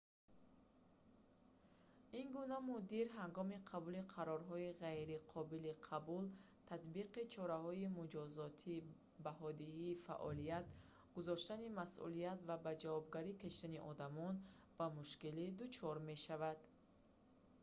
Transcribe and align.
ин 2.19 2.27
гуна 2.35 2.57
мудир 2.71 3.05
ҳангоми 3.21 3.57
қабули 3.71 4.01
қарорҳои 4.15 4.69
ғайри 4.83 5.17
қобили 5.33 5.73
қабул 5.89 6.23
татбиқи 6.69 7.21
чораҳои 7.35 7.93
муҷозотӣ 7.99 8.75
баҳодиҳии 9.25 9.99
фаъолият 10.05 10.65
гузоштани 11.15 11.67
масъулият 11.79 12.39
ва 12.49 12.55
ба 12.65 12.71
ҷавобгарӣ 12.83 13.31
кашидани 13.43 13.83
одамон 13.91 14.33
бо 14.77 14.85
мушкилӣ 14.97 15.45
дучор 15.59 15.95
мешавад 16.09 16.59